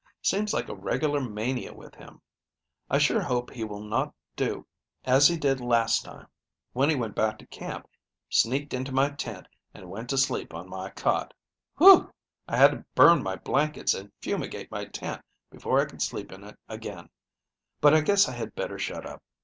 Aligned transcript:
Seems 0.23 0.51
like 0.51 0.67
a 0.67 0.73
regular 0.73 1.21
mania 1.21 1.75
with 1.75 1.93
him. 1.93 2.21
I 2.89 2.97
sure 2.97 3.21
hope 3.21 3.51
he 3.51 3.63
will 3.63 3.83
not 3.83 4.15
do 4.35 4.65
as 5.05 5.27
he 5.27 5.37
did 5.37 5.61
last 5.61 6.03
time 6.05 6.25
when 6.73 6.89
he 6.89 6.95
went 6.95 7.13
back 7.13 7.37
to 7.37 7.45
camp, 7.45 7.87
sneaked 8.27 8.73
into 8.73 8.91
my 8.91 9.11
tent 9.11 9.47
and 9.75 9.91
went 9.91 10.09
to 10.09 10.17
sleep 10.17 10.55
on 10.55 10.67
my 10.67 10.89
cot. 10.89 11.35
Whew! 11.77 12.11
I 12.47 12.57
had 12.57 12.71
to 12.71 12.85
burn 12.95 13.21
my 13.21 13.35
blankets 13.35 13.93
and 13.93 14.11
fumigate 14.19 14.71
my 14.71 14.85
tent 14.85 15.21
before 15.51 15.79
I 15.79 15.85
could 15.85 16.01
sleep 16.01 16.31
in 16.31 16.45
it 16.45 16.57
again, 16.67 17.11
but 17.79 17.93
I 17.93 18.01
guess 18.01 18.27
I 18.27 18.31
had 18.31 18.55
better 18.55 18.79
shut 18.79 19.05
up. 19.05 19.21